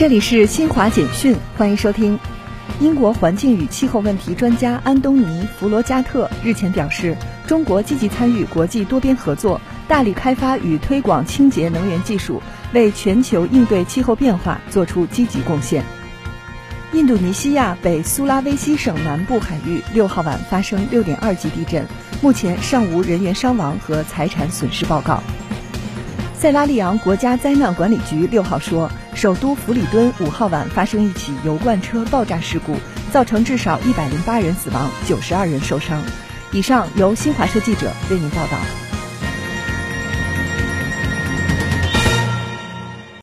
[0.00, 2.18] 这里是新华简讯，欢迎收听。
[2.80, 7.14] 英国环境与气候问题专家安东尼·弗罗加特日前表示，
[7.46, 12.42] 中国积极参与国际多边合作，大力开发与推广清洁能源技术，
[12.72, 15.84] 为全球应对气候变化做出积极贡献。
[16.94, 21.86] 印度尼西亚北苏拉威西省南部海域六号晚发生六点二级地震，
[22.22, 25.22] 目前尚无人员伤亡和财产损失报告。
[26.40, 32.76] 塞拉利昂国家灾难管理局六号说，首都弗里敦五号晚发生一起油罐车爆炸事故，
[33.12, 36.02] 造成至少一百零八人死亡，九十二人受伤。
[36.50, 38.89] 以上由新华社记者为您报道。